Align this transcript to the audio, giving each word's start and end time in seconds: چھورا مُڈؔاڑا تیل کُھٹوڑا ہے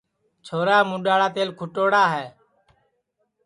چھورا 0.45 0.77
مُڈؔاڑا 0.89 1.27
تیل 1.35 1.49
کُھٹوڑا 1.59 2.03
ہے 2.13 2.25